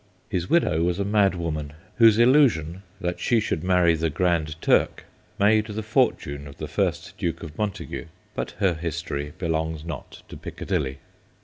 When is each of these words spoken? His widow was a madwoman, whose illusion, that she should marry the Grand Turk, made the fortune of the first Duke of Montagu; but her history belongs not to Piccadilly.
His 0.29 0.49
widow 0.49 0.81
was 0.81 0.97
a 0.99 1.05
madwoman, 1.05 1.73
whose 1.97 2.17
illusion, 2.17 2.81
that 2.99 3.19
she 3.19 3.39
should 3.39 3.63
marry 3.63 3.93
the 3.93 4.09
Grand 4.09 4.59
Turk, 4.59 5.05
made 5.37 5.67
the 5.67 5.83
fortune 5.83 6.47
of 6.47 6.57
the 6.57 6.67
first 6.67 7.15
Duke 7.19 7.43
of 7.43 7.55
Montagu; 7.55 8.05
but 8.33 8.49
her 8.57 8.73
history 8.73 9.33
belongs 9.37 9.85
not 9.85 10.23
to 10.29 10.35
Piccadilly. 10.37 10.97